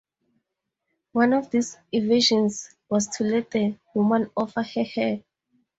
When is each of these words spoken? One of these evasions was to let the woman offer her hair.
One 1.11 1.31
of 1.33 1.51
these 1.51 1.77
evasions 1.91 2.73
was 2.89 3.05
to 3.17 3.23
let 3.23 3.51
the 3.51 3.77
woman 3.93 4.31
offer 4.35 4.63
her 4.63 4.83
hair. 4.83 5.23